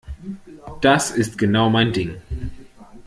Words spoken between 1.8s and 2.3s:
Ding.